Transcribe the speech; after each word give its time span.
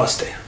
Namaste. 0.00 0.40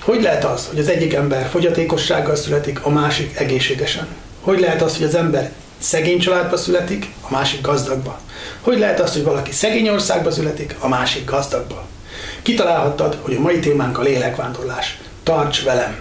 Hogy 0.00 0.22
lehet 0.22 0.44
az, 0.44 0.66
hogy 0.66 0.78
az 0.78 0.88
egyik 0.88 1.14
ember 1.14 1.48
fogyatékossággal 1.48 2.36
születik, 2.36 2.84
a 2.84 2.88
másik 2.90 3.36
egészségesen? 3.38 4.06
Hogy 4.40 4.60
lehet 4.60 4.82
az, 4.82 4.96
hogy 4.96 5.06
az 5.06 5.14
ember 5.14 5.52
szegény 5.78 6.18
családba 6.18 6.56
születik, 6.56 7.12
a 7.20 7.30
másik 7.30 7.60
gazdagba? 7.60 8.20
Hogy 8.60 8.78
lehet 8.78 9.00
az, 9.00 9.12
hogy 9.12 9.22
valaki 9.22 9.52
szegény 9.52 9.88
országba 9.88 10.30
születik, 10.30 10.76
a 10.78 10.88
másik 10.88 11.24
gazdagba? 11.24 11.86
Kitalálhattad, 12.42 13.18
hogy 13.20 13.34
a 13.34 13.40
mai 13.40 13.58
témánk 13.58 13.98
a 13.98 14.02
lélekvándorlás. 14.02 14.98
Tarts 15.22 15.62
velem! 15.62 16.00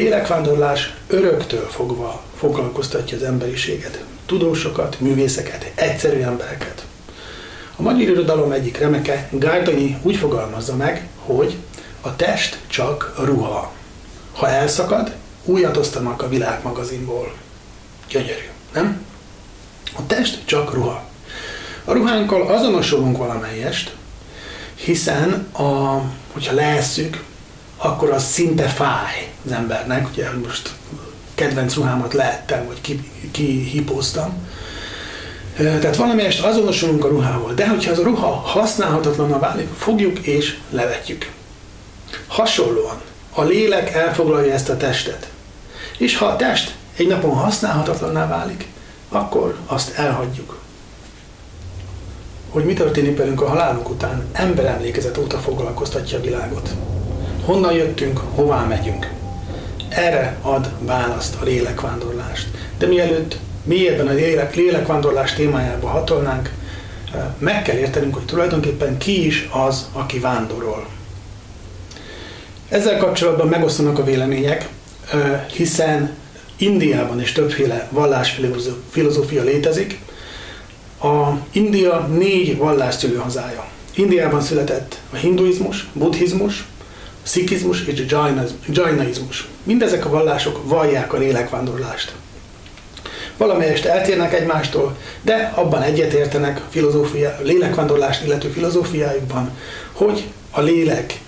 Lélekvándorlás 0.00 0.94
öröktől 1.06 1.66
fogva 1.68 2.22
foglalkoztatja 2.36 3.16
az 3.16 3.22
emberiséget. 3.22 4.04
Tudósokat, 4.26 5.00
művészeket, 5.00 5.72
egyszerű 5.74 6.20
embereket. 6.20 6.86
A 7.76 7.82
magyar 7.82 8.00
irodalom 8.08 8.52
egyik 8.52 8.78
remeke, 8.78 9.28
Gárdonyi 9.30 9.96
úgy 10.02 10.16
fogalmazza 10.16 10.76
meg, 10.76 11.08
hogy 11.24 11.56
a 12.00 12.16
test 12.16 12.58
csak 12.66 13.14
ruha. 13.24 13.72
Ha 14.32 14.48
elszakad, 14.48 15.12
újat 15.44 15.76
osztanak 15.76 16.22
a 16.22 16.28
világmagazinból. 16.28 17.32
Gyönyörű, 18.08 18.48
nem? 18.72 19.04
A 19.96 20.06
test 20.06 20.42
csak 20.44 20.74
ruha. 20.74 21.04
A 21.84 21.92
ruhánkkal 21.92 22.46
azonosulunk 22.46 23.16
valamelyest, 23.16 23.94
hiszen 24.74 25.48
a, 25.52 26.02
hogyha 26.32 26.54
leesszük, 26.54 27.22
akkor 27.82 28.10
az 28.10 28.24
szinte 28.24 28.66
fáj 28.66 29.32
az 29.44 29.52
embernek, 29.52 30.08
ugye 30.08 30.30
most 30.46 30.70
kedvenc 31.34 31.74
ruhámat 31.74 32.14
lehettem, 32.14 32.66
vagy. 32.66 32.80
Ki 33.30 33.84
Tehát 35.56 35.96
valamelyest 35.96 36.44
azonosulunk 36.44 37.04
a 37.04 37.08
ruhával, 37.08 37.54
de 37.54 37.68
hogyha 37.68 37.90
az 37.90 37.98
a 37.98 38.02
ruha 38.02 38.26
használhatatlaná 38.26 39.38
válik, 39.38 39.68
fogjuk 39.78 40.18
és 40.18 40.58
levetjük. 40.70 41.30
Hasonlóan 42.26 43.00
a 43.34 43.42
lélek 43.42 43.94
elfoglalja 43.94 44.52
ezt 44.52 44.68
a 44.68 44.76
testet. 44.76 45.30
És 45.98 46.16
ha 46.16 46.26
a 46.26 46.36
test 46.36 46.74
egy 46.96 47.06
napon 47.06 47.34
használhatatlanná 47.34 48.28
válik, 48.28 48.66
akkor 49.08 49.56
azt 49.66 49.98
elhagyjuk. 49.98 50.58
Hogy 52.50 52.64
mi 52.64 52.72
történik 52.72 53.16
velünk 53.16 53.40
a 53.40 53.48
halálunk 53.48 53.90
után, 53.90 54.26
emberemlékezet 54.32 55.18
óta 55.18 55.38
foglalkoztatja 55.38 56.18
a 56.18 56.22
világot. 56.22 56.70
Honnan 57.50 57.72
jöttünk, 57.72 58.18
hová 58.34 58.64
megyünk. 58.64 59.10
Erre 59.88 60.36
ad 60.42 60.70
választ 60.78 61.36
a 61.40 61.44
lélekvándorlást. 61.44 62.48
De 62.78 62.86
mielőtt 62.86 63.36
mélyebben 63.64 64.06
a 64.06 64.12
lélek, 64.12 64.54
lélekvándorlás 64.54 65.34
témájába 65.34 65.88
hatolnánk, 65.88 66.50
eh, 67.14 67.20
meg 67.38 67.62
kell 67.62 67.76
értenünk, 67.76 68.14
hogy 68.14 68.24
tulajdonképpen 68.24 68.98
ki 68.98 69.26
is 69.26 69.48
az, 69.52 69.88
aki 69.92 70.18
vándorol. 70.18 70.86
Ezzel 72.68 72.96
kapcsolatban 72.96 73.48
megosztanak 73.48 73.98
a 73.98 74.04
vélemények, 74.04 74.68
eh, 75.12 75.44
hiszen 75.52 76.14
Indiában 76.56 77.20
is 77.20 77.32
többféle 77.32 77.88
vallásfilozófia 77.90 79.42
létezik. 79.42 80.00
A 81.02 81.30
India 81.52 81.98
négy 81.98 82.56
vallásszülő 82.56 83.16
hazája. 83.16 83.64
Indiában 83.94 84.40
született 84.40 85.00
a 85.12 85.16
hinduizmus, 85.16 85.88
buddhizmus, 85.92 86.68
szikizmus 87.30 87.84
és 87.84 88.04
jainaizmus. 88.66 89.48
Mindezek 89.62 90.04
a 90.04 90.08
vallások 90.08 90.68
vallják 90.68 91.12
a 91.12 91.18
lélekvándorlást. 91.18 92.14
Valamelyest 93.36 93.84
eltérnek 93.84 94.32
egymástól, 94.32 94.96
de 95.22 95.52
abban 95.54 95.82
egyetértenek 95.82 96.60
filozófia, 96.70 97.36
lélekvándorlást 97.42 98.24
illető 98.24 98.48
filozófiájukban, 98.48 99.50
hogy 99.92 100.24
a 100.50 100.60
lélek 100.60 101.20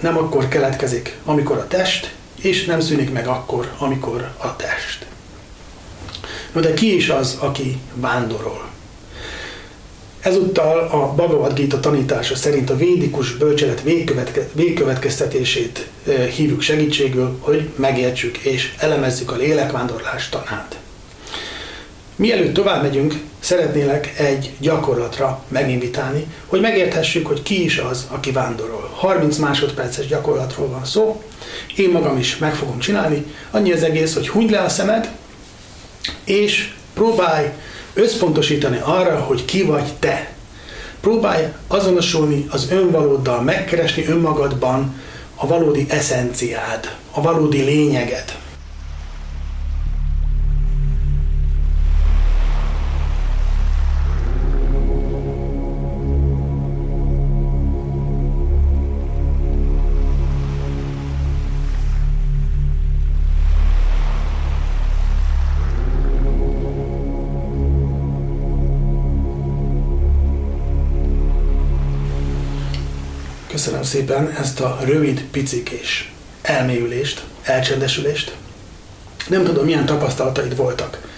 nem 0.00 0.16
akkor 0.16 0.48
keletkezik, 0.48 1.16
amikor 1.24 1.56
a 1.56 1.66
test, 1.66 2.14
és 2.42 2.64
nem 2.64 2.80
szűnik 2.80 3.12
meg 3.12 3.26
akkor, 3.26 3.72
amikor 3.78 4.30
a 4.38 4.56
test. 4.56 5.06
No 6.52 6.60
de 6.60 6.74
ki 6.74 6.94
is 6.94 7.08
az, 7.08 7.36
aki 7.40 7.78
vándorol? 7.94 8.71
Ezúttal 10.22 10.78
a 10.78 11.14
Bhagavad 11.14 11.54
Gita 11.54 11.80
tanítása 11.80 12.36
szerint 12.36 12.70
a 12.70 12.76
védikus 12.76 13.36
bölcselet 13.36 13.82
végkövetke, 13.82 14.48
végkövetkeztetését 14.52 15.86
hívjuk 16.36 16.60
segítségül, 16.60 17.36
hogy 17.40 17.68
megértsük 17.76 18.38
és 18.38 18.74
elemezzük 18.78 19.30
a 19.30 19.36
lélekvándorlás 19.36 20.28
tanát. 20.28 20.78
Mielőtt 22.16 22.54
tovább 22.54 22.82
megyünk, 22.82 23.14
szeretnélek 23.40 24.18
egy 24.18 24.50
gyakorlatra 24.58 25.44
meginvitálni, 25.48 26.26
hogy 26.46 26.60
megérthessük, 26.60 27.26
hogy 27.26 27.42
ki 27.42 27.64
is 27.64 27.78
az, 27.78 28.06
aki 28.10 28.32
vándorol. 28.32 28.90
30 28.94 29.36
másodperces 29.36 30.06
gyakorlatról 30.06 30.68
van 30.68 30.84
szó, 30.84 31.22
én 31.76 31.90
magam 31.90 32.18
is 32.18 32.38
meg 32.38 32.54
fogom 32.54 32.78
csinálni, 32.78 33.24
annyi 33.50 33.72
az 33.72 33.82
egész, 33.82 34.14
hogy 34.14 34.28
hunyd 34.28 34.50
le 34.50 34.60
a 34.60 34.68
szemed, 34.68 35.10
és 36.24 36.72
próbálj 36.94 37.52
összpontosítani 37.94 38.80
arra, 38.84 39.18
hogy 39.18 39.44
ki 39.44 39.62
vagy 39.62 39.92
te. 39.98 40.32
Próbálj 41.00 41.52
azonosulni 41.66 42.46
az 42.50 42.70
önvalóddal, 42.70 43.42
megkeresni 43.42 44.06
önmagadban 44.06 45.00
a 45.34 45.46
valódi 45.46 45.86
eszenciád, 45.88 46.96
a 47.10 47.22
valódi 47.22 47.62
lényeget. 47.62 48.41
Szépen 73.92 74.30
ezt 74.40 74.60
a 74.60 74.78
rövid, 74.84 75.24
picikés 75.30 76.12
elmélyülést, 76.42 77.24
elcsendesülést. 77.42 78.36
Nem 79.28 79.44
tudom, 79.44 79.64
milyen 79.64 79.86
tapasztalataid 79.86 80.56
voltak. 80.56 81.08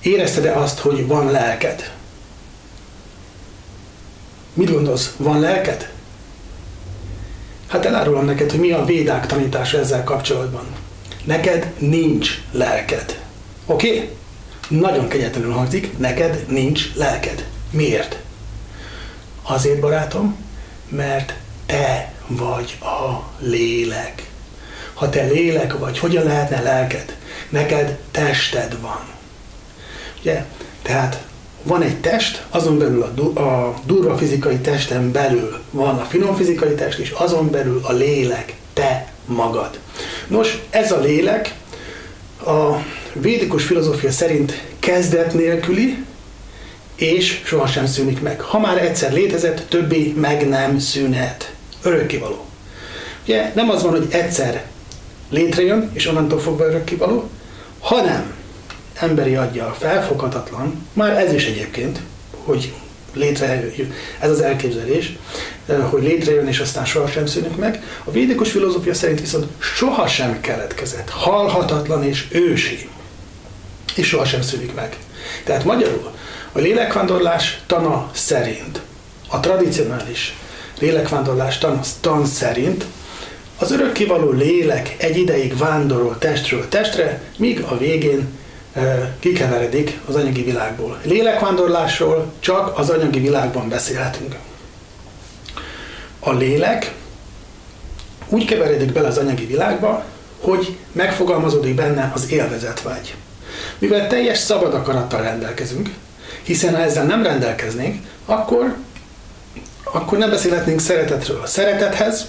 Érezted-e 0.00 0.58
azt, 0.58 0.78
hogy 0.78 1.06
van 1.06 1.30
lelked? 1.30 1.92
Mit 4.54 4.70
gondolsz, 4.70 5.14
van 5.16 5.40
lelked? 5.40 5.90
Hát 7.66 7.84
elárulom 7.84 8.24
neked, 8.24 8.50
hogy 8.50 8.60
mi 8.60 8.72
a 8.72 8.84
védák 8.84 9.26
tanítása 9.26 9.78
ezzel 9.78 10.04
kapcsolatban. 10.04 10.66
Neked 11.24 11.72
nincs 11.78 12.42
lelked. 12.52 13.20
Oké? 13.66 13.88
Okay? 13.88 14.08
Nagyon 14.68 15.08
kegyetlenül 15.08 15.52
hangzik, 15.52 15.98
neked 15.98 16.44
nincs 16.48 16.94
lelked. 16.94 17.46
Miért? 17.70 18.18
Azért, 19.42 19.80
barátom, 19.80 20.36
mert 20.88 21.34
te 21.72 22.12
vagy 22.26 22.78
a 22.80 23.30
lélek. 23.38 24.30
Ha 24.94 25.08
te 25.08 25.22
lélek 25.22 25.78
vagy, 25.78 25.98
hogyan 25.98 26.24
lehetne 26.24 26.60
lelked? 26.60 27.16
Neked 27.48 27.98
tested 28.10 28.80
van. 28.80 29.00
Ugye? 30.20 30.44
Tehát 30.82 31.22
van 31.62 31.82
egy 31.82 31.96
test, 31.96 32.44
azon 32.50 32.78
belül 32.78 33.02
a, 33.02 33.40
a 33.40 33.74
durva 33.86 34.16
fizikai 34.16 34.56
testen 34.56 35.12
belül 35.12 35.60
van 35.70 35.98
a 35.98 36.04
finom 36.04 36.34
fizikai 36.34 36.74
test, 36.74 36.98
és 36.98 37.10
azon 37.10 37.50
belül 37.50 37.80
a 37.82 37.92
lélek, 37.92 38.54
te 38.72 39.12
magad. 39.24 39.78
Nos, 40.26 40.58
ez 40.70 40.92
a 40.92 41.00
lélek 41.00 41.54
a 42.46 42.76
védikus 43.12 43.64
filozófia 43.64 44.10
szerint 44.10 44.62
kezdet 44.78 45.34
nélküli, 45.34 46.04
és 46.94 47.42
sohasem 47.44 47.86
szűnik 47.86 48.22
meg. 48.22 48.40
Ha 48.40 48.58
már 48.58 48.78
egyszer 48.78 49.12
létezett, 49.12 49.68
többé 49.68 50.12
meg 50.16 50.48
nem 50.48 50.78
szűnhet 50.78 51.51
örökkivaló. 51.82 52.46
Ugye 53.24 53.52
nem 53.54 53.70
az 53.70 53.82
van, 53.82 53.90
hogy 53.90 54.06
egyszer 54.10 54.64
létrejön, 55.30 55.90
és 55.92 56.06
onnantól 56.06 56.40
fogva 56.40 56.64
örökkivaló, 56.64 57.30
hanem 57.80 58.34
emberi 58.94 59.34
adja 59.36 59.76
felfoghatatlan, 59.78 60.86
már 60.92 61.18
ez 61.18 61.32
is 61.32 61.46
egyébként, 61.46 62.00
hogy 62.44 62.72
létre, 63.14 63.64
ez 64.20 64.30
az 64.30 64.40
elképzelés, 64.40 65.16
hogy 65.90 66.02
létrejön 66.02 66.46
és 66.46 66.58
aztán 66.58 66.84
sohasem 66.84 67.26
szűnik 67.26 67.56
meg. 67.56 67.82
A 68.04 68.10
védikus 68.10 68.50
filozófia 68.50 68.94
szerint 68.94 69.20
viszont 69.20 69.46
sohasem 69.58 70.40
keletkezett, 70.40 71.10
halhatatlan 71.10 72.04
és 72.04 72.26
ősi, 72.30 72.88
és 73.94 74.06
sohasem 74.06 74.42
szűnik 74.42 74.74
meg. 74.74 74.96
Tehát 75.44 75.64
magyarul 75.64 76.10
a 76.52 76.58
lélekvándorlás 76.58 77.60
tana 77.66 78.10
szerint, 78.12 78.80
a 79.28 79.40
tradicionális 79.40 80.36
lélekvándorlás 80.82 81.58
tan, 81.58 81.80
tan 82.00 82.26
szerint 82.26 82.84
az 83.58 83.70
örökkivaló 83.70 84.30
lélek 84.30 84.94
egy 84.98 85.16
ideig 85.16 85.56
vándorol 85.56 86.18
testről 86.18 86.68
testre, 86.68 87.22
míg 87.38 87.60
a 87.60 87.78
végén 87.78 88.28
kikeveredik 89.18 89.98
az 90.08 90.14
anyagi 90.14 90.42
világból. 90.42 90.98
Lélekvándorlásról 91.02 92.32
csak 92.40 92.78
az 92.78 92.90
anyagi 92.90 93.20
világban 93.20 93.68
beszélhetünk. 93.68 94.36
A 96.20 96.32
lélek 96.32 96.94
úgy 98.28 98.44
keveredik 98.44 98.92
bele 98.92 99.08
az 99.08 99.18
anyagi 99.18 99.46
világba, 99.46 100.04
hogy 100.40 100.76
megfogalmazódik 100.92 101.74
benne 101.74 102.10
az 102.14 102.30
élvezetvágy. 102.30 103.14
Mivel 103.78 104.06
teljes 104.06 104.38
szabad 104.38 104.74
akarattal 104.74 105.22
rendelkezünk, 105.22 105.90
hiszen 106.42 106.74
ha 106.74 106.82
ezzel 106.82 107.04
nem 107.04 107.22
rendelkeznénk, 107.22 108.06
akkor, 108.26 108.74
akkor 109.92 110.18
nem 110.18 110.30
beszélhetnénk 110.30 110.80
szeretetről. 110.80 111.40
A 111.42 111.46
szeretethez 111.46 112.26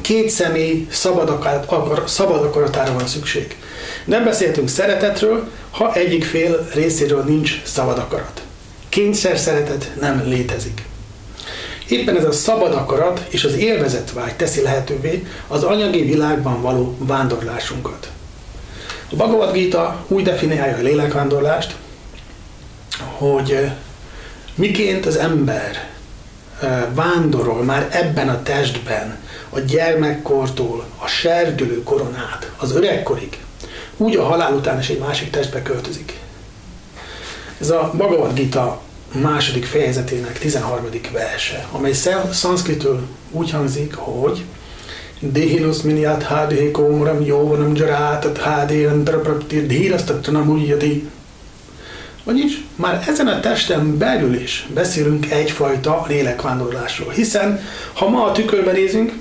két 0.00 0.30
személy 0.30 0.86
szabad, 0.90 1.28
akar, 1.28 2.02
szabad 2.06 2.44
akaratára 2.44 2.92
van 2.92 3.06
szükség. 3.06 3.56
Nem 4.04 4.24
beszéltünk 4.24 4.68
szeretetről, 4.68 5.48
ha 5.70 5.94
egyik 5.94 6.24
fél 6.24 6.68
részéről 6.74 7.22
nincs 7.24 7.62
szabad 7.64 7.98
akarat. 7.98 8.42
Kényszer 8.88 9.38
szeretet 9.38 9.90
nem 10.00 10.22
létezik. 10.26 10.82
Éppen 11.88 12.16
ez 12.16 12.24
a 12.24 12.32
szabad 12.32 12.72
akarat 12.72 13.26
és 13.28 13.44
az 13.44 13.54
élvezetvágy 13.54 14.34
teszi 14.34 14.62
lehetővé 14.62 15.26
az 15.48 15.62
anyagi 15.62 16.02
világban 16.02 16.62
való 16.62 16.96
vándorlásunkat. 16.98 18.10
A 19.10 19.16
Bhagavad 19.16 19.52
Gita 19.52 20.04
úgy 20.08 20.22
definiálja 20.22 20.76
a 20.76 20.80
lélekvándorlást, 20.80 21.74
hogy 22.98 23.70
miként 24.54 25.06
az 25.06 25.16
ember 25.16 25.91
vándorol 26.94 27.62
már 27.62 27.88
ebben 27.90 28.28
a 28.28 28.42
testben, 28.42 29.18
a 29.50 29.58
gyermekkortól, 29.58 30.84
a 30.98 31.06
serdülő 31.06 31.82
koronát, 31.82 32.52
az 32.56 32.74
öregkorig, 32.74 33.38
úgy 33.96 34.16
a 34.16 34.24
halál 34.24 34.52
után 34.52 34.78
is 34.78 34.88
egy 34.88 34.98
másik 34.98 35.30
testbe 35.30 35.62
költözik. 35.62 36.20
Ez 37.60 37.70
a 37.70 37.90
Bhagavad 37.94 38.34
Gita 38.34 38.80
második 39.12 39.64
fejezetének 39.64 40.38
13. 40.38 40.88
verse, 41.12 41.66
amely 41.72 41.92
szanszkritől 42.32 43.00
úgy 43.30 43.50
hangzik, 43.50 43.94
hogy 43.94 44.44
Dehinus 45.20 45.82
miniat 45.82 46.22
hádé 46.22 46.70
kómram 46.70 47.20
jóvanam 47.20 47.74
jarátat 47.74 48.38
hádé 48.38 48.84
antrapraptir 48.84 49.66
dhírasztattanam 49.66 50.48
ujjati. 50.48 51.08
Vagyis 52.24 52.64
már 52.76 53.04
ezen 53.06 53.26
a 53.26 53.40
testen 53.40 53.98
belül 53.98 54.34
is 54.34 54.66
beszélünk 54.74 55.30
egyfajta 55.30 56.04
lélekvándorlásról, 56.08 57.10
hiszen 57.10 57.60
ha 57.92 58.08
ma 58.08 58.24
a 58.24 58.32
tükörbe 58.32 58.72
nézünk, 58.72 59.12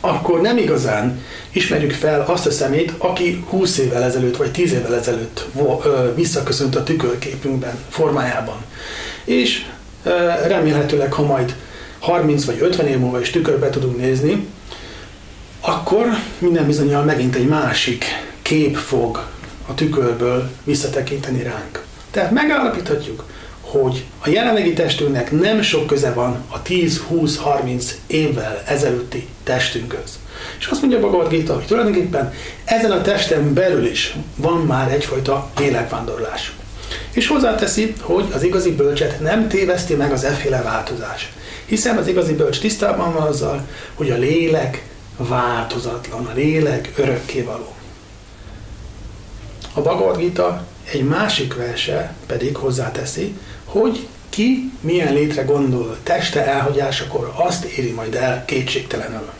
akkor 0.00 0.40
nem 0.40 0.56
igazán 0.56 1.22
ismerjük 1.52 1.92
fel 1.92 2.24
azt 2.26 2.46
a 2.46 2.50
szemét, 2.50 2.92
aki 2.98 3.44
20 3.48 3.78
évvel 3.78 4.02
ezelőtt 4.02 4.36
vagy 4.36 4.50
10 4.50 4.72
évvel 4.72 4.94
ezelőtt 4.94 5.46
visszaköszönt 6.14 6.76
a 6.76 6.82
tükörképünkben, 6.82 7.78
formájában. 7.88 8.64
És 9.24 9.66
remélhetőleg, 10.46 11.12
ha 11.12 11.22
majd 11.22 11.56
30 11.98 12.44
vagy 12.44 12.58
50 12.60 12.86
év 12.86 12.98
múlva 12.98 13.20
is 13.20 13.30
tükörbe 13.30 13.70
tudunk 13.70 13.96
nézni, 13.96 14.46
akkor 15.60 16.06
minden 16.38 16.66
bizonyal 16.66 17.04
megint 17.04 17.34
egy 17.34 17.48
másik 17.48 18.04
kép 18.42 18.76
fog 18.76 19.26
a 19.66 19.74
tükörből 19.74 20.50
visszatekinteni 20.64 21.42
ránk. 21.42 21.88
Tehát 22.10 22.30
megállapíthatjuk, 22.30 23.24
hogy 23.60 24.04
a 24.24 24.28
jelenlegi 24.28 24.72
testünknek 24.72 25.30
nem 25.30 25.62
sok 25.62 25.86
köze 25.86 26.12
van 26.12 26.44
a 26.48 26.62
10-20-30 26.62 27.84
évvel 28.06 28.62
ezelőtti 28.66 29.26
testünkhöz. 29.42 30.18
És 30.58 30.66
azt 30.66 30.80
mondja 30.80 30.98
Bhagavad 30.98 31.28
Gita, 31.28 31.54
hogy 31.54 31.66
tulajdonképpen 31.66 32.32
ezen 32.64 32.90
a 32.90 33.02
testen 33.02 33.54
belül 33.54 33.86
is 33.86 34.16
van 34.36 34.60
már 34.60 34.92
egyfajta 34.92 35.50
lélekvándorlás. 35.58 36.52
És 37.10 37.26
hozzáteszi, 37.26 37.94
hogy 38.00 38.24
az 38.34 38.42
igazi 38.42 38.74
bölcset 38.74 39.20
nem 39.20 39.48
téveszti 39.48 39.94
meg 39.94 40.12
az 40.12 40.24
efféle 40.24 40.62
változás. 40.62 41.32
Hiszen 41.64 41.96
az 41.96 42.06
igazi 42.08 42.34
bölcs 42.34 42.60
tisztában 42.60 43.12
van 43.12 43.22
azzal, 43.22 43.66
hogy 43.94 44.10
a 44.10 44.16
lélek 44.16 44.84
változatlan, 45.16 46.26
a 46.26 46.32
lélek 46.34 46.92
örökkévaló. 46.96 47.74
A 49.74 49.80
Bhagavad 49.80 50.16
Gita 50.16 50.66
egy 50.92 51.04
másik 51.04 51.54
verse 51.54 52.14
pedig 52.26 52.56
hozzáteszi, 52.56 53.36
hogy 53.64 54.08
ki 54.28 54.72
milyen 54.80 55.12
létre 55.12 55.42
gondol 55.42 55.96
teste 56.02 56.46
elhagyásakor, 56.46 57.32
azt 57.36 57.64
éri 57.64 57.90
majd 57.90 58.14
el 58.14 58.44
kétségtelenül. 58.44 59.30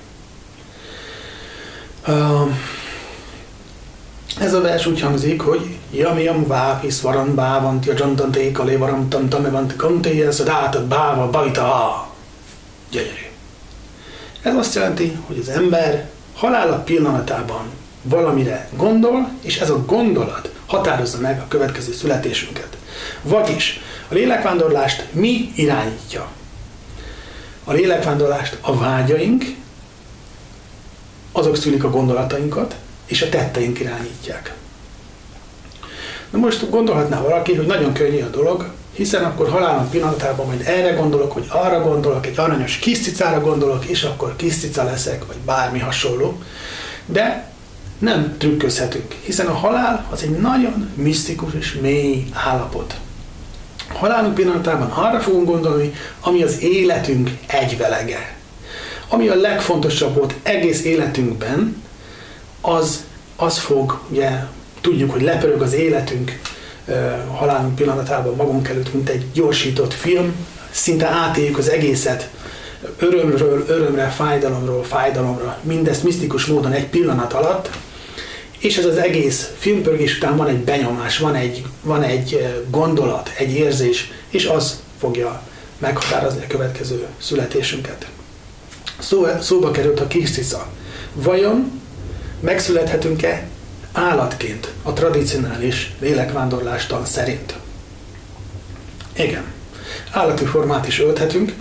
Ez 4.41 4.55
a 4.55 4.61
vers 4.61 4.87
úgy 4.87 5.01
hangzik, 5.01 5.41
hogy 5.41 5.77
Yamiam 5.91 6.47
vápi 6.47 6.91
svaran 6.91 7.35
bávanti 7.35 7.91
a 7.91 7.95
jantanté 7.97 8.53
kalé 8.53 8.77
varam 8.77 9.09
tantamevanti 9.09 9.77
kanté 9.77 10.31
szadátat 10.31 10.87
báva 10.87 11.31
bavita. 11.31 12.09
Gyönyörű. 12.91 13.29
Ez 14.43 14.55
azt 14.55 14.75
jelenti, 14.75 15.19
hogy 15.27 15.39
az 15.39 15.49
ember 15.49 16.09
halála 16.35 16.77
pillanatában 16.77 17.71
valamire 18.03 18.69
gondol, 18.77 19.31
és 19.41 19.59
ez 19.59 19.71
a 19.71 19.85
gondolat 19.85 20.51
határozza 20.71 21.19
meg 21.19 21.41
a 21.41 21.49
következő 21.49 21.93
születésünket. 21.93 22.77
Vagyis 23.23 23.81
a 24.09 24.15
lélekvándorlást 24.15 25.05
mi 25.13 25.53
irányítja? 25.55 26.29
A 27.65 27.73
lélekvándorlást 27.73 28.57
a 28.61 28.77
vágyaink, 28.79 29.45
azok 31.33 31.57
szülik 31.57 31.85
a 31.85 31.91
gondolatainkat, 31.91 32.75
és 33.07 33.23
a 33.23 33.29
tetteink 33.29 33.81
irányítják. 33.81 34.55
Na 36.31 36.39
most 36.39 36.71
gondolhatná 36.71 37.21
valaki, 37.21 37.55
hogy 37.55 37.67
nagyon 37.67 37.93
könnyű 37.93 38.23
a 38.23 38.29
dolog, 38.29 38.73
hiszen 38.93 39.25
akkor 39.25 39.49
halálom 39.49 39.91
pillanatában 39.91 40.47
majd 40.47 40.63
erre 40.67 40.91
gondolok, 40.93 41.33
hogy 41.33 41.47
arra 41.49 41.83
gondolok, 41.83 42.27
egy 42.27 42.39
aranyos 42.39 42.77
kis 42.77 43.01
cicára 43.01 43.41
gondolok, 43.41 43.85
és 43.85 44.03
akkor 44.03 44.37
kis 44.37 44.57
cica 44.57 44.85
leszek, 44.85 45.27
vagy 45.27 45.37
bármi 45.37 45.79
hasonló. 45.79 46.43
De 47.07 47.50
nem 48.01 48.35
trükközhetünk, 48.39 49.15
hiszen 49.23 49.47
a 49.47 49.53
halál 49.53 50.07
az 50.11 50.23
egy 50.23 50.31
nagyon 50.31 50.91
misztikus 50.95 51.53
és 51.59 51.79
mély 51.81 52.27
állapot. 52.33 52.95
A 53.93 53.99
halálunk 53.99 54.35
pillanatában 54.35 54.91
arra 54.91 55.21
fogunk 55.21 55.47
gondolni, 55.47 55.93
ami 56.21 56.43
az 56.43 56.63
életünk 56.63 57.31
egyvelege. 57.47 58.35
Ami 59.09 59.29
a 59.29 59.35
legfontosabb 59.35 60.15
volt 60.15 60.35
egész 60.43 60.85
életünkben, 60.85 61.83
az, 62.61 63.05
az 63.37 63.59
fog, 63.59 64.01
ugye 64.09 64.31
tudjuk, 64.81 65.13
hogy 65.13 65.23
lepörög 65.23 65.63
az 65.63 65.73
életünk 65.73 66.41
halálunk 67.35 67.75
pillanatában 67.75 68.37
magunk 68.37 68.69
előtt, 68.69 68.95
mint 68.95 69.09
egy 69.09 69.25
gyorsított 69.33 69.95
film, 69.95 70.35
szinte 70.71 71.07
átéljük 71.07 71.59
az 71.59 71.69
egészet 71.69 72.31
örömről, 72.99 73.65
örömre, 73.69 74.09
fájdalomról, 74.09 74.85
fájdalomra, 74.85 75.59
mindezt 75.63 76.03
misztikus 76.03 76.47
módon 76.47 76.73
egy 76.73 76.87
pillanat 76.87 77.33
alatt, 77.33 77.71
és 78.61 78.77
ez 78.77 78.85
az 78.85 78.97
egész 78.97 79.51
filmpörgés 79.59 80.17
után 80.17 80.37
van 80.37 80.49
egy 80.49 80.59
benyomás, 80.59 81.19
van 81.19 81.35
egy, 81.35 81.65
van 81.83 82.03
egy 82.03 82.47
gondolat, 82.71 83.31
egy 83.39 83.53
érzés, 83.53 84.11
és 84.29 84.47
az 84.47 84.81
fogja 84.99 85.43
meghatározni 85.79 86.43
a 86.45 86.47
következő 86.47 87.07
születésünket. 87.19 88.07
Szó, 88.99 89.27
szóba 89.41 89.71
került 89.71 90.01
a 90.01 90.07
kis 90.07 90.31
cica. 90.31 90.67
Vajon 91.13 91.81
megszülethetünk-e 92.41 93.49
állatként 93.93 94.73
a 94.83 94.93
tradicionális 94.93 95.93
lélekvándorlástan 96.01 97.05
szerint? 97.05 97.55
Igen. 99.17 99.45
Állati 100.11 100.45
formát 100.45 100.87
is 100.87 101.01
ölthetünk, 101.01 101.53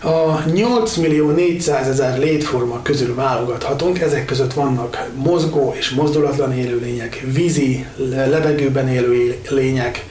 a 0.00 0.44
8 0.52 0.96
millió 0.96 1.30
400 1.30 1.88
ezer 1.88 2.18
létforma 2.18 2.82
közül 2.82 3.14
válogathatunk, 3.14 4.00
ezek 4.00 4.24
között 4.24 4.52
vannak 4.52 5.08
mozgó 5.14 5.74
és 5.78 5.90
mozdulatlan 5.90 6.58
élőlények, 6.58 7.24
vízi, 7.32 7.86
levegőben 8.06 8.88
élő 8.88 9.36
lények, 9.48 10.06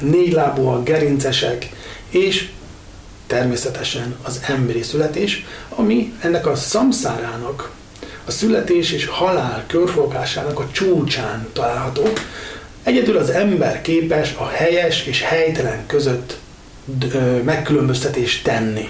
négylábúak, 0.00 0.84
gerincesek, 0.84 1.68
és 2.10 2.48
természetesen 3.26 4.16
az 4.22 4.40
emberi 4.46 4.82
születés, 4.82 5.46
ami 5.68 6.12
ennek 6.20 6.46
a 6.46 6.54
szamszárának 6.54 7.70
a 8.24 8.30
születés 8.30 8.92
és 8.92 9.06
halál 9.06 9.64
körforgásának 9.66 10.58
a 10.58 10.68
csúcsán 10.72 11.48
található. 11.52 12.08
Egyedül 12.82 13.16
az 13.16 13.30
ember 13.30 13.80
képes 13.80 14.34
a 14.38 14.46
helyes 14.46 15.06
és 15.06 15.22
helytelen 15.22 15.86
között 15.86 16.36
megkülönböztetést 17.44 18.44
tenni. 18.44 18.88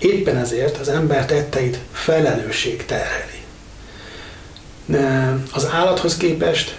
Éppen 0.00 0.36
ezért 0.36 0.76
az 0.76 0.88
ember 0.88 1.26
tetteit 1.26 1.78
felelősség 1.92 2.84
terheli. 2.86 3.40
Az 5.52 5.68
állathoz 5.70 6.16
képest 6.16 6.78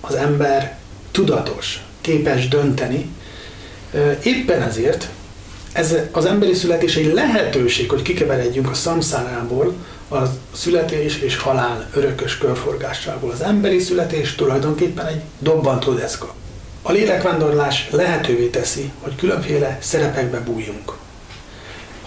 az 0.00 0.14
ember 0.14 0.76
tudatos, 1.10 1.82
képes 2.00 2.48
dönteni. 2.48 3.06
Éppen 4.22 4.62
ezért 4.62 5.08
ez 5.72 5.94
az 6.12 6.24
emberi 6.24 6.54
születés 6.54 6.96
egy 6.96 7.12
lehetőség, 7.12 7.90
hogy 7.90 8.02
kikeveredjünk 8.02 8.70
a 8.70 8.74
szamszárából, 8.74 9.74
a 10.10 10.18
születés 10.52 11.18
és 11.18 11.36
halál 11.36 11.90
örökös 11.94 12.38
körforgásából. 12.38 13.30
Az 13.30 13.40
emberi 13.40 13.78
születés 13.78 14.34
tulajdonképpen 14.34 15.06
egy 15.06 15.20
dobbantó 15.38 15.92
deszka. 15.92 16.34
A 16.82 16.92
lélekvándorlás 16.92 17.88
lehetővé 17.90 18.46
teszi, 18.46 18.90
hogy 19.00 19.16
különféle 19.16 19.78
szerepekbe 19.80 20.40
bújjunk. 20.40 20.92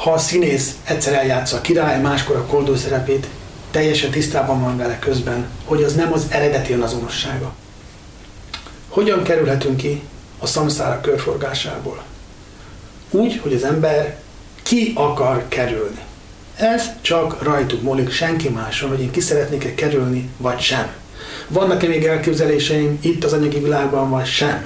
Ha 0.03 0.11
a 0.11 0.17
színész 0.17 0.75
egyszer 0.83 1.13
eljátsza 1.13 1.57
a 1.57 1.61
király, 1.61 2.01
máskor 2.01 2.35
a 2.35 2.45
koldó 2.45 2.75
szerepét, 2.75 3.27
teljesen 3.71 4.11
tisztában 4.11 4.61
van 4.61 4.77
vele 4.77 4.99
közben, 4.99 5.47
hogy 5.65 5.83
az 5.83 5.95
nem 5.95 6.13
az 6.13 6.25
eredeti 6.29 6.73
azonossága. 6.73 7.53
Hogyan 8.89 9.23
kerülhetünk 9.23 9.77
ki 9.77 10.01
a 10.39 10.47
szamszára 10.47 11.01
körforgásából? 11.01 12.03
Úgy, 13.11 13.39
hogy 13.43 13.53
az 13.53 13.63
ember 13.63 14.17
ki 14.63 14.91
akar 14.95 15.45
kerülni. 15.47 15.99
Ez 16.55 16.89
csak 17.01 17.43
rajtuk 17.43 17.81
múlik, 17.81 18.11
senki 18.11 18.49
máson, 18.49 18.89
hogy 18.89 19.01
én 19.01 19.11
ki 19.11 19.19
szeretnék-e 19.19 19.75
kerülni, 19.75 20.29
vagy 20.37 20.59
sem. 20.59 20.93
Vannak-e 21.47 21.87
még 21.87 22.05
elképzeléseim 22.05 22.97
itt 23.01 23.23
az 23.23 23.33
anyagi 23.33 23.59
világban, 23.59 24.09
vagy 24.09 24.25
sem? 24.25 24.65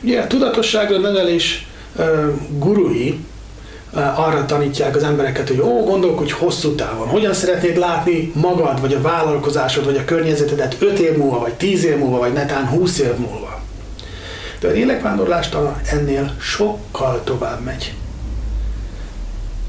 Ugye 0.00 0.20
a 0.20 0.26
tudatosságra 0.26 0.98
nevelés 0.98 1.66
uh, 1.96 2.30
gurui 2.58 3.20
arra 3.96 4.44
tanítják 4.46 4.96
az 4.96 5.02
embereket, 5.02 5.48
hogy 5.48 5.60
ó, 5.60 5.84
gondolkodj 5.84 6.32
hosszú 6.32 6.74
távon. 6.74 7.08
Hogyan 7.08 7.34
szeretnéd 7.34 7.76
látni 7.76 8.32
magad, 8.34 8.80
vagy 8.80 8.94
a 8.94 9.00
vállalkozásod, 9.00 9.84
vagy 9.84 9.96
a 9.96 10.04
környezetedet 10.04 10.76
5 10.78 10.98
év 10.98 11.16
múlva, 11.16 11.38
vagy 11.38 11.54
10 11.54 11.84
év 11.84 11.98
múlva, 11.98 12.18
vagy 12.18 12.32
netán 12.32 12.68
20 12.68 12.98
év 12.98 13.16
múlva. 13.16 13.60
De 14.60 14.68
a 14.68 14.72
lélekvándorlás 14.72 15.48
ennél 15.90 16.34
sokkal 16.40 17.20
tovább 17.24 17.64
megy. 17.64 17.94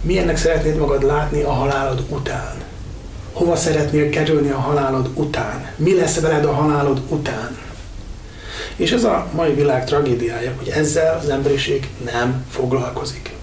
Milyennek 0.01 0.38
szeretnéd 0.38 0.77
magad 0.77 1.03
látni 1.03 1.41
a 1.41 1.51
halálod 1.51 2.03
után? 2.10 2.55
Hova 3.34 3.55
szeretnél 3.55 4.10
kerülni 4.10 4.50
a 4.50 4.60
halálod 4.60 5.10
után? 5.13 5.72
Mi 5.75 5.96
lesz 5.96 6.20
veled 6.20 6.46
a 6.46 6.53
halálod 6.53 7.01
után? 7.08 7.58
És 8.75 8.91
ez 8.91 9.03
a 9.03 9.27
mai 9.32 9.53
világ 9.53 9.86
tragédiája, 9.86 10.53
hogy 10.58 10.67
ezzel 10.67 11.20
az 11.24 11.29
emberiség 11.29 11.89
nem 12.03 12.46
foglalkozik 12.50 13.35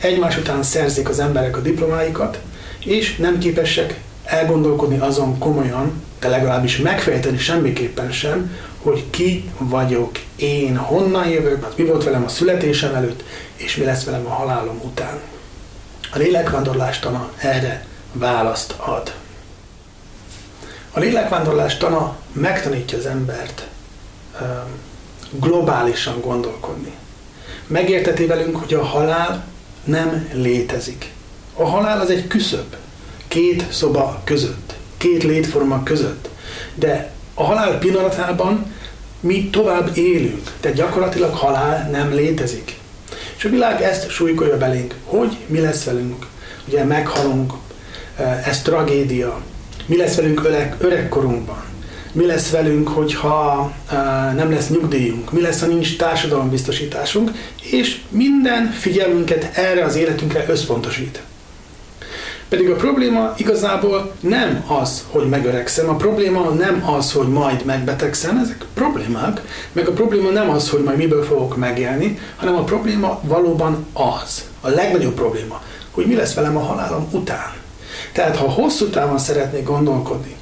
egymás 0.00 0.36
után 0.36 0.62
szerzik 0.62 1.08
az 1.08 1.18
emberek 1.18 1.56
a 1.56 1.60
diplomáikat, 1.60 2.38
és 2.84 3.16
nem 3.16 3.38
képesek 3.38 4.00
elgondolkodni 4.24 4.98
azon 4.98 5.38
komolyan, 5.38 6.02
de 6.20 6.28
legalábbis 6.28 6.76
megfejteni 6.76 7.38
semmiképpen 7.38 8.12
sem, 8.12 8.56
hogy 8.82 9.10
ki 9.10 9.50
vagyok 9.58 10.18
én, 10.36 10.76
honnan 10.76 11.28
jövök, 11.28 11.62
hát 11.62 11.76
mi 11.76 11.84
volt 11.84 12.04
velem 12.04 12.24
a 12.24 12.28
születésem 12.28 12.94
előtt, 12.94 13.24
és 13.56 13.76
mi 13.76 13.84
lesz 13.84 14.04
velem 14.04 14.26
a 14.26 14.30
halálom 14.30 14.80
után. 14.84 15.18
A 16.12 16.18
lélekvándorlás 16.18 16.98
tana 16.98 17.30
erre 17.36 17.86
választ 18.12 18.74
ad. 18.78 19.14
A 20.90 20.98
lélekvándorlás 20.98 21.76
tana 21.76 22.16
megtanítja 22.32 22.98
az 22.98 23.06
embert 23.06 23.66
globálisan 25.30 26.20
gondolkodni. 26.20 26.92
Megérteti 27.66 28.26
velünk, 28.26 28.56
hogy 28.56 28.74
a 28.74 28.84
halál 28.84 29.44
nem 29.84 30.28
létezik. 30.32 31.12
A 31.54 31.64
halál 31.64 32.00
az 32.00 32.10
egy 32.10 32.26
küszöb, 32.26 32.74
két 33.28 33.72
szoba 33.72 34.20
között, 34.24 34.74
két 34.96 35.22
létforma 35.22 35.82
között. 35.82 36.28
De 36.74 37.12
a 37.34 37.44
halál 37.44 37.78
pillanatában 37.78 38.74
mi 39.20 39.50
tovább 39.50 39.96
élünk, 39.96 40.52
tehát 40.60 40.76
gyakorlatilag 40.76 41.34
halál 41.34 41.90
nem 41.90 42.14
létezik. 42.14 42.76
És 43.36 43.44
a 43.44 43.48
világ 43.48 43.82
ezt 43.82 44.10
súlykolja 44.10 44.56
belénk, 44.56 44.94
hogy 45.04 45.36
mi 45.46 45.60
lesz 45.60 45.84
velünk. 45.84 46.26
Ugye 46.68 46.84
meghalunk, 46.84 47.52
eh, 48.16 48.48
ez 48.48 48.62
tragédia. 48.62 49.40
Mi 49.86 49.96
lesz 49.96 50.14
velünk 50.14 50.44
öreg, 50.44 50.74
öregkorunkban? 50.78 51.64
Mi 52.12 52.26
lesz 52.26 52.50
velünk, 52.50 52.88
hogyha 52.88 53.72
nem 54.36 54.50
lesz 54.50 54.68
nyugdíjunk, 54.68 55.32
mi 55.32 55.40
lesz, 55.40 55.60
ha 55.60 55.66
nincs 55.66 55.96
társadalombiztosításunk, 55.96 57.30
és 57.70 58.00
minden 58.08 58.70
figyelmünket 58.70 59.50
erre 59.54 59.84
az 59.84 59.96
életünkre 59.96 60.44
összpontosít. 60.48 61.22
Pedig 62.48 62.70
a 62.70 62.74
probléma 62.74 63.34
igazából 63.36 64.12
nem 64.20 64.64
az, 64.80 65.04
hogy 65.10 65.28
megöregszem, 65.28 65.88
a 65.88 65.96
probléma 65.96 66.48
nem 66.48 66.84
az, 66.96 67.12
hogy 67.12 67.28
majd 67.28 67.64
megbetegszem, 67.64 68.38
ezek 68.38 68.64
problémák, 68.74 69.40
meg 69.72 69.88
a 69.88 69.92
probléma 69.92 70.30
nem 70.30 70.50
az, 70.50 70.70
hogy 70.70 70.82
majd 70.82 70.96
miből 70.96 71.24
fogok 71.24 71.56
megélni, 71.56 72.18
hanem 72.36 72.54
a 72.54 72.64
probléma 72.64 73.20
valóban 73.22 73.86
az, 73.92 74.44
a 74.60 74.68
legnagyobb 74.68 75.14
probléma, 75.14 75.62
hogy 75.90 76.06
mi 76.06 76.14
lesz 76.14 76.34
velem 76.34 76.56
a 76.56 76.60
halálom 76.60 77.08
után. 77.10 77.52
Tehát 78.12 78.36
ha 78.36 78.50
hosszú 78.50 78.86
távon 78.86 79.18
szeretnék 79.18 79.64
gondolkodni, 79.64 80.36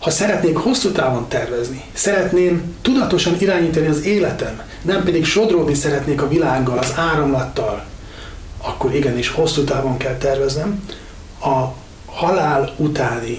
ha 0.00 0.10
szeretnék 0.10 0.56
hosszú 0.56 0.90
távon 0.90 1.28
tervezni, 1.28 1.84
szeretném 1.92 2.76
tudatosan 2.82 3.36
irányítani 3.38 3.86
az 3.86 4.04
életem, 4.04 4.62
nem 4.82 5.04
pedig 5.04 5.24
sodródni 5.24 5.74
szeretnék 5.74 6.22
a 6.22 6.28
világgal, 6.28 6.78
az 6.78 6.92
áramlattal, 6.96 7.84
akkor 8.62 8.94
igenis 8.94 9.28
hosszú 9.28 9.64
távon 9.64 9.96
kell 9.96 10.16
terveznem. 10.16 10.84
A 11.40 11.64
halál 12.06 12.74
utáni 12.76 13.38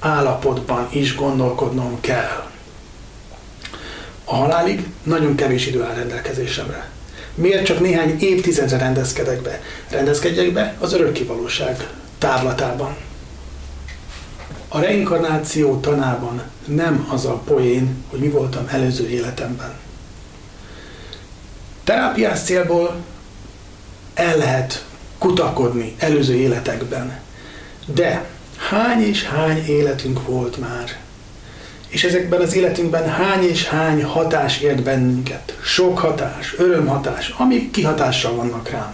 állapotban 0.00 0.88
is 0.90 1.14
gondolkodnom 1.14 2.00
kell. 2.00 2.50
A 4.24 4.34
halálig 4.34 4.86
nagyon 5.02 5.34
kevés 5.34 5.66
idő 5.66 5.82
áll 5.82 5.94
rendelkezésemre. 5.94 6.90
Miért 7.34 7.64
csak 7.64 7.80
néhány 7.80 8.16
évtizedre 8.20 8.78
rendezkedek 8.78 9.42
be? 9.42 9.60
Rendezkedjek 9.90 10.52
be 10.52 10.74
az 10.78 10.92
örökkivalóság 10.92 11.88
távlatában. 12.18 12.96
A 14.74 14.80
reinkarnáció 14.80 15.80
tanában 15.80 16.42
nem 16.64 17.08
az 17.10 17.24
a 17.24 17.34
poén, 17.34 18.04
hogy 18.10 18.18
mi 18.18 18.28
voltam 18.28 18.66
előző 18.70 19.08
életemben. 19.08 19.72
Terápiás 21.84 22.40
célból 22.40 22.96
el 24.14 24.36
lehet 24.36 24.84
kutakodni 25.18 25.94
előző 25.98 26.34
életekben, 26.34 27.20
de 27.86 28.24
hány 28.56 29.00
és 29.00 29.24
hány 29.24 29.64
életünk 29.66 30.26
volt 30.26 30.56
már? 30.56 31.00
És 31.88 32.04
ezekben 32.04 32.40
az 32.40 32.54
életünkben 32.54 33.08
hány 33.08 33.42
és 33.42 33.66
hány 33.66 34.04
hatás 34.04 34.60
ért 34.60 34.82
bennünket? 34.82 35.58
Sok 35.62 35.98
hatás, 35.98 36.54
örömhatás, 36.58 37.34
amik 37.38 37.70
kihatással 37.70 38.34
vannak 38.34 38.68
rám. 38.68 38.92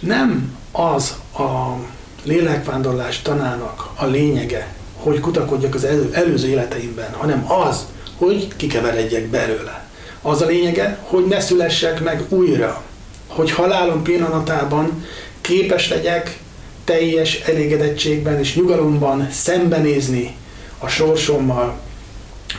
Nem 0.00 0.56
az 0.72 1.16
a 1.38 1.76
lélekvándorlás 2.22 3.22
tanának 3.22 3.90
a 3.94 4.06
lényege, 4.06 4.76
hogy 5.02 5.20
kutakodjak 5.20 5.74
az 5.74 5.84
elő, 5.84 6.10
előző 6.12 6.48
életeimben, 6.48 7.12
hanem 7.12 7.52
az, 7.52 7.86
hogy 8.16 8.48
kikeveredjek 8.56 9.26
belőle. 9.26 9.86
Az 10.22 10.42
a 10.42 10.46
lényege, 10.46 10.98
hogy 11.02 11.26
ne 11.26 11.40
szülessek 11.40 12.02
meg 12.02 12.24
újra, 12.28 12.82
hogy 13.26 13.50
halálom 13.50 14.02
pillanatában 14.02 15.04
képes 15.40 15.88
legyek 15.88 16.38
teljes 16.84 17.40
elégedettségben 17.40 18.38
és 18.38 18.54
nyugalomban 18.54 19.28
szembenézni 19.30 20.36
a 20.78 20.88
sorsommal 20.88 21.78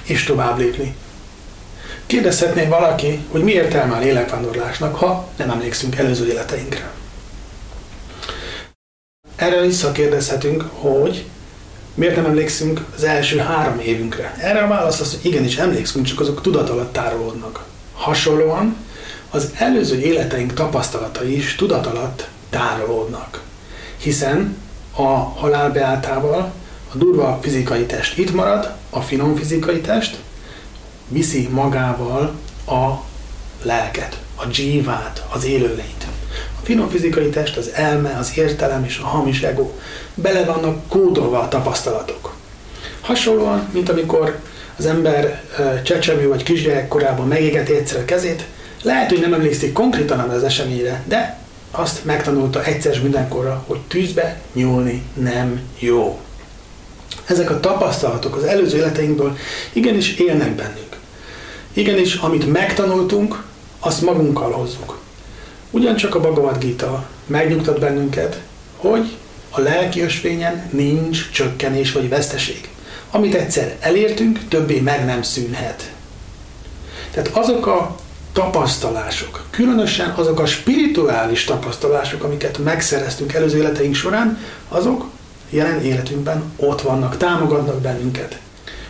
és 0.03 0.23
tovább 0.23 0.57
lépni. 0.57 0.95
Kérdezhetné 2.05 2.65
valaki, 2.65 3.19
hogy 3.31 3.43
mi 3.43 3.51
értelme 3.51 3.95
a 3.95 3.99
lélekvándorlásnak, 3.99 4.95
ha 4.95 5.29
nem 5.37 5.49
emlékszünk 5.49 5.95
előző 5.95 6.27
életeinkre. 6.27 6.91
Erre 9.35 9.61
visszakérdezhetünk, 9.61 10.61
hogy 10.73 11.25
miért 11.99 12.15
nem 12.15 12.25
emlékszünk 12.25 12.85
az 12.95 13.03
első 13.03 13.37
három 13.37 13.79
évünkre? 13.79 14.35
Erre 14.37 14.59
a 14.59 14.67
válasz 14.67 14.99
az, 14.99 15.11
hogy 15.11 15.31
igenis 15.31 15.57
emlékszünk, 15.57 16.05
csak 16.05 16.19
azok 16.19 16.41
tudat 16.41 16.69
alatt 16.69 16.93
tárolódnak. 16.93 17.63
Hasonlóan 17.93 18.75
az 19.29 19.51
előző 19.57 19.99
életeink 19.99 20.53
tapasztalatai 20.53 21.35
is 21.35 21.55
tudat 21.55 21.85
alatt 21.85 22.27
tárolódnak. 22.49 23.41
Hiszen 23.97 24.57
a 24.95 25.07
halál 25.11 25.71
beáltával 25.71 26.53
a 26.93 26.97
durva 26.97 27.39
fizikai 27.41 27.85
test 27.85 28.17
itt 28.17 28.33
marad, 28.33 28.71
a 28.89 29.01
finom 29.01 29.35
fizikai 29.35 29.81
test 29.81 30.17
viszi 31.07 31.47
magával 31.51 32.31
a 32.67 33.03
lelket, 33.63 34.19
a 34.35 34.45
dzsívát, 34.45 35.25
az 35.33 35.45
élőlényt. 35.45 35.98
Finom 36.63 36.89
fizikai 36.89 37.29
test, 37.29 37.57
az 37.57 37.69
elme, 37.73 38.17
az 38.19 38.31
értelem 38.35 38.83
és 38.83 38.97
a 38.97 39.07
hamis 39.07 39.41
ego. 39.41 39.71
Bele 40.13 40.43
vannak 40.43 40.87
kódolva 40.87 41.39
a 41.39 41.47
tapasztalatok. 41.47 42.33
Hasonlóan, 43.01 43.69
mint 43.73 43.89
amikor 43.89 44.39
az 44.77 44.85
ember 44.85 45.43
csecsemő 45.83 46.27
vagy 46.27 46.43
kisgyerek 46.43 46.87
korában 46.87 47.27
megégeti 47.27 47.75
egyszer 47.75 47.99
a 47.99 48.05
kezét, 48.05 48.45
lehet, 48.81 49.09
hogy 49.09 49.19
nem 49.19 49.33
emlékszik 49.33 49.73
konkrétan 49.73 50.19
az 50.19 50.43
eseményre, 50.43 51.03
de 51.07 51.37
azt 51.71 52.05
megtanulta 52.05 52.63
egyszer 52.63 53.01
mindenkorra, 53.01 53.63
hogy 53.67 53.79
tűzbe 53.79 54.41
nyúlni 54.53 55.03
nem 55.13 55.61
jó. 55.79 56.19
Ezek 57.25 57.49
a 57.49 57.59
tapasztalatok 57.59 58.35
az 58.35 58.43
előző 58.43 58.77
életeinkből 58.77 59.37
igenis 59.73 60.13
élnek 60.13 60.55
bennünk. 60.55 60.97
Igenis, 61.73 62.15
amit 62.15 62.51
megtanultunk, 62.51 63.43
azt 63.79 64.01
magunkkal 64.01 64.51
hozzuk. 64.51 64.97
Ugyancsak 65.71 66.15
a 66.15 66.19
Bhagavad 66.19 66.57
Gita 66.57 67.07
megnyugtat 67.25 67.79
bennünket, 67.79 68.41
hogy 68.77 69.17
a 69.49 69.59
lelki 69.59 70.01
ösvényen 70.01 70.69
nincs 70.71 71.31
csökkenés 71.31 71.91
vagy 71.91 72.09
veszteség. 72.09 72.69
Amit 73.11 73.35
egyszer 73.35 73.75
elértünk, 73.79 74.47
többé 74.47 74.79
meg 74.79 75.05
nem 75.05 75.21
szűnhet. 75.21 75.91
Tehát 77.11 77.29
azok 77.33 77.65
a 77.67 77.95
tapasztalások, 78.33 79.45
különösen 79.49 80.09
azok 80.09 80.39
a 80.39 80.45
spirituális 80.45 81.43
tapasztalások, 81.43 82.23
amiket 82.23 82.57
megszereztünk 82.57 83.33
előző 83.33 83.57
életeink 83.57 83.95
során, 83.95 84.37
azok 84.67 85.05
jelen 85.49 85.81
életünkben 85.81 86.43
ott 86.55 86.81
vannak, 86.81 87.17
támogatnak 87.17 87.81
bennünket. 87.81 88.39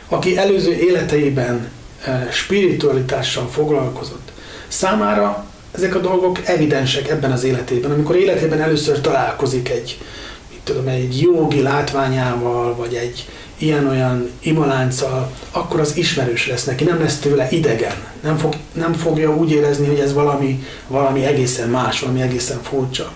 Aki 0.07 0.38
előző 0.38 0.74
életeiben 0.74 1.71
eh, 2.03 2.27
spiritualitással 2.31 3.48
foglalkozott, 3.48 4.31
számára 4.67 5.49
ezek 5.71 5.95
a 5.95 5.99
dolgok 5.99 6.39
evidensek 6.47 7.09
ebben 7.09 7.31
az 7.31 7.43
életében. 7.43 7.91
Amikor 7.91 8.15
életében 8.15 8.61
először 8.61 9.01
találkozik 9.01 9.69
egy, 9.69 9.97
mit 10.49 10.59
tudom, 10.63 10.88
egy 10.88 11.21
jogi 11.21 11.61
látványával, 11.61 12.75
vagy 12.75 12.93
egy 12.93 13.27
ilyen-olyan 13.57 14.29
imalánccal, 14.39 15.31
akkor 15.51 15.79
az 15.79 15.97
ismerős 15.97 16.47
lesz 16.47 16.63
neki, 16.63 16.83
nem 16.83 16.99
lesz 16.99 17.19
tőle 17.19 17.47
idegen. 17.51 17.95
Nem, 18.21 18.38
fog, 18.38 18.55
nem 18.73 18.93
fogja 18.93 19.35
úgy 19.35 19.51
érezni, 19.51 19.88
hogy 19.88 19.99
ez 19.99 20.13
valami, 20.13 20.63
valami 20.88 21.25
egészen 21.25 21.69
más, 21.69 21.99
valami 21.99 22.21
egészen 22.21 22.61
furcsa. 22.61 23.11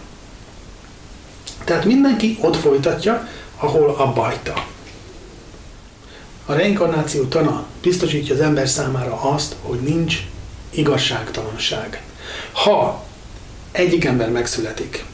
Tehát 1.63 1.85
mindenki 1.85 2.37
ott 2.41 2.55
folytatja, 2.55 3.27
ahol 3.57 3.95
a 3.97 4.13
bajta. 4.13 4.65
A 6.45 6.53
reinkarnáció 6.53 7.23
tana 7.23 7.65
biztosítja 7.81 8.33
az 8.33 8.41
ember 8.41 8.69
számára 8.69 9.21
azt, 9.21 9.55
hogy 9.61 9.79
nincs 9.79 10.17
igazságtalanság. 10.69 12.01
Ha 12.51 13.03
egyik 13.71 14.05
ember 14.05 14.29
megszületik 14.29 15.05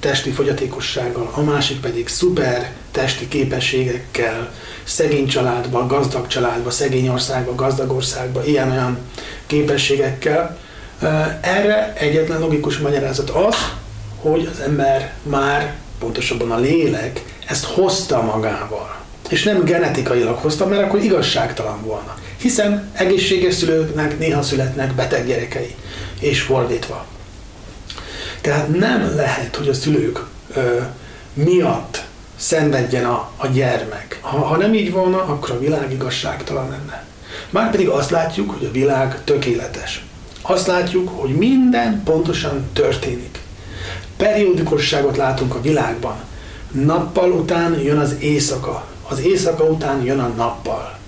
testi 0.00 0.30
fogyatékossággal, 0.30 1.30
a 1.34 1.40
másik 1.40 1.80
pedig 1.80 2.08
szuper 2.08 2.72
testi 2.90 3.28
képességekkel, 3.28 4.52
szegény 4.84 5.26
családba, 5.26 5.86
gazdag 5.86 6.26
családba, 6.26 6.70
szegény 6.70 7.08
országba, 7.08 7.54
gazdag 7.54 7.92
országba, 7.92 8.44
ilyen-olyan 8.44 8.98
képességekkel, 9.46 10.58
erre 11.40 11.92
egyetlen 11.96 12.40
logikus 12.40 12.78
magyarázat 12.78 13.30
az, 13.30 13.56
hogy 14.20 14.48
az 14.52 14.60
ember 14.60 15.12
már, 15.22 15.76
pontosabban 15.98 16.50
a 16.50 16.58
lélek, 16.58 17.24
ezt 17.46 17.64
hozta 17.64 18.22
magával. 18.22 18.96
És 19.28 19.42
nem 19.42 19.64
genetikailag 19.64 20.36
hozta, 20.36 20.66
mert 20.66 20.82
akkor 20.82 21.02
igazságtalan 21.02 21.82
volna. 21.82 22.16
Hiszen 22.36 22.90
egészséges 22.92 23.54
szülőknek 23.54 24.18
néha 24.18 24.42
születnek 24.42 24.94
beteg 24.94 25.26
gyerekei, 25.26 25.74
és 26.20 26.40
fordítva. 26.40 27.06
Tehát 28.40 28.78
nem 28.78 29.12
lehet, 29.16 29.56
hogy 29.56 29.68
a 29.68 29.74
szülők 29.74 30.24
ö, 30.54 30.80
miatt 31.34 32.04
szenvedjen 32.36 33.04
a, 33.04 33.30
a 33.36 33.46
gyermek. 33.46 34.18
Ha, 34.20 34.38
ha 34.38 34.56
nem 34.56 34.74
így 34.74 34.92
volna, 34.92 35.22
akkor 35.22 35.50
a 35.50 35.58
világ 35.58 35.92
igazságtalan 35.92 36.68
lenne. 36.68 37.04
Márpedig 37.50 37.88
azt 37.88 38.10
látjuk, 38.10 38.50
hogy 38.50 38.64
a 38.66 38.70
világ 38.70 39.24
tökéletes. 39.24 40.04
Azt 40.42 40.66
látjuk, 40.66 41.08
hogy 41.08 41.30
minden 41.30 42.02
pontosan 42.04 42.68
történik. 42.72 43.38
Periódikusságot 44.16 45.16
látunk 45.16 45.54
a 45.54 45.60
világban. 45.60 46.16
Nappal 46.70 47.32
után 47.32 47.80
jön 47.80 47.98
az 47.98 48.14
éjszaka, 48.18 48.86
az 49.08 49.20
éjszaka 49.20 49.64
után 49.64 50.02
jön 50.04 50.18
a 50.18 50.28
nappal. 50.28 50.98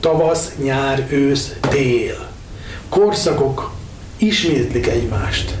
Tavasz, 0.00 0.50
nyár, 0.62 1.06
ősz, 1.10 1.52
tél. 1.60 2.28
Korszakok 2.88 3.70
ismétlik 4.16 4.86
egymást. 4.86 5.54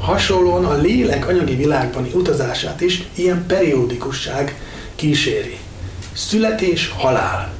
Hasonlóan 0.00 0.64
a 0.64 0.74
lélek 0.74 1.28
anyagi 1.28 1.54
világbani 1.54 2.10
utazását 2.14 2.80
is 2.80 3.08
ilyen 3.14 3.44
periódikusság 3.46 4.60
kíséri. 4.94 5.58
Születés, 6.12 6.92
halál. 6.96 7.52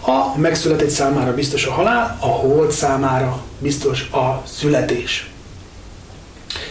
A 0.00 0.38
megszületett 0.38 0.88
számára 0.88 1.34
biztos 1.34 1.66
a 1.66 1.72
halál, 1.72 2.16
a 2.20 2.26
hold 2.26 2.70
számára 2.70 3.42
biztos 3.58 4.02
a 4.02 4.42
születés. 4.46 5.30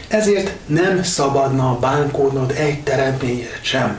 Ezért 0.08 0.52
nem 0.66 1.04
szabadna 1.04 1.80
bánkódnod 1.80 2.52
egy 2.52 2.84
teremtményre 2.84 3.60
sem. 3.62 3.98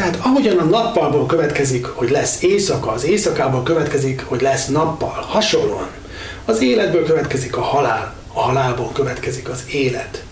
Tehát 0.00 0.18
ahogyan 0.22 0.58
a 0.58 0.64
nappalból 0.64 1.26
következik, 1.26 1.86
hogy 1.86 2.10
lesz 2.10 2.42
éjszaka, 2.42 2.90
az 2.90 3.04
éjszakából 3.04 3.62
következik, 3.62 4.24
hogy 4.26 4.40
lesz 4.40 4.66
nappal, 4.66 5.24
hasonlóan. 5.28 5.88
Az 6.44 6.62
életből 6.62 7.04
következik 7.04 7.56
a 7.56 7.60
halál, 7.60 8.14
a 8.32 8.40
halálból 8.40 8.90
következik 8.92 9.48
az 9.48 9.64
élet. 9.70 10.24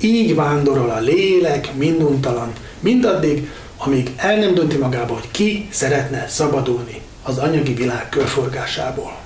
Így 0.00 0.34
vándorol 0.34 0.90
a 0.90 0.98
lélek 0.98 1.74
minduntalan, 1.74 2.52
mindaddig, 2.80 3.50
amíg 3.76 4.10
el 4.16 4.36
nem 4.36 4.54
dönti 4.54 4.76
magába, 4.76 5.14
hogy 5.14 5.30
ki 5.30 5.68
szeretne 5.70 6.26
szabadulni 6.28 7.00
az 7.22 7.38
anyagi 7.38 7.74
világ 7.74 8.08
körforgásából. 8.08 9.16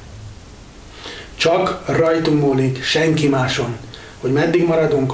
Csak 1.37 1.83
rajtunk 1.87 2.40
múlik, 2.40 2.83
senki 2.83 3.29
máson, 3.29 3.76
hogy 4.20 4.33
meddig 4.33 4.66
maradunk, 4.66 5.12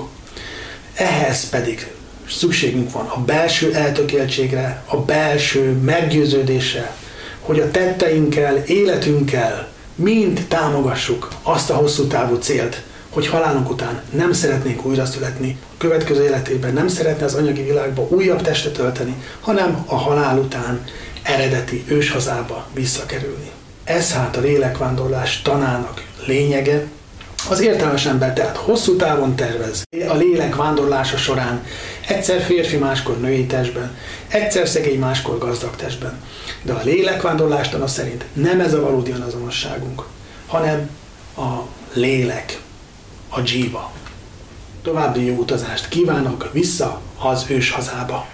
ehhez 0.95 1.49
pedig 1.49 1.96
szükségünk 2.29 2.93
van 2.93 3.07
a 3.07 3.21
belső 3.21 3.75
eltökéltségre, 3.75 4.83
a 4.87 4.97
belső 4.97 5.73
meggyőződésre, 5.73 6.97
hogy 7.41 7.61
a 7.61 7.71
tetteinkkel, 7.71 8.57
életünkkel 8.57 9.69
mind 9.95 10.45
támogassuk 10.49 11.29
azt 11.43 11.71
a 11.71 11.75
hosszú 11.75 12.07
távú 12.07 12.35
célt, 12.35 12.83
hogy 13.11 13.27
halálunk 13.27 13.71
után 13.71 14.03
nem 14.11 14.33
szeretnénk 14.33 14.85
újra 14.85 15.05
születni, 15.05 15.59
a 15.63 15.75
következő 15.79 16.25
életében 16.25 16.73
nem 16.73 16.89
szeretne 16.89 17.25
az 17.25 17.35
anyagi 17.35 17.63
világba 17.63 18.07
újabb 18.09 18.43
testet 18.43 18.79
ölteni, 18.79 19.15
hanem 19.41 19.85
a 19.87 19.95
halál 19.95 20.39
után 20.39 20.85
eredeti 21.23 21.85
őshazába 21.89 22.67
visszakerülni. 22.75 23.51
Ez 23.85 24.13
hát 24.13 24.37
a 24.37 24.41
lélekvándorlás 24.41 25.43
tanának 25.43 26.05
lényege, 26.27 26.87
az 27.49 27.61
értelmes 27.61 28.07
ember 28.07 28.33
tehát 28.33 28.57
hosszú 28.57 28.97
távon 28.97 29.37
tervez. 29.37 29.83
A 30.09 30.15
lélek 30.15 30.57
vándorlása 30.57 31.17
során 31.17 31.65
egyszer 32.07 32.43
férfi, 32.43 32.77
máskor 32.77 33.21
női 33.21 33.47
testben, 33.47 33.97
egyszer 34.29 34.69
szegény, 34.69 34.99
máskor 34.99 35.39
gazdag 35.39 35.77
testben. 35.77 36.23
De 36.63 36.73
a 36.73 36.83
lélek 36.83 37.23
vándorlástana 37.23 37.87
szerint 37.87 38.25
nem 38.33 38.61
ez 38.61 38.75
a 38.75 38.81
valódi 38.81 39.11
azonosságunk, 39.27 40.03
hanem 40.47 40.91
a 41.37 41.61
lélek, 41.93 42.61
a 43.29 43.41
dzsíva. 43.41 43.93
További 44.83 45.25
jó 45.25 45.35
utazást 45.35 45.89
kívánok 45.89 46.51
vissza 46.53 47.01
az 47.19 47.45
ős 47.49 47.71
hazába. 47.71 48.27